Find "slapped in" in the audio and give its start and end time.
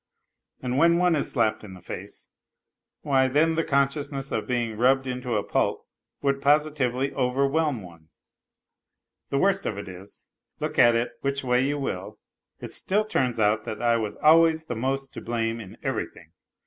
1.29-1.75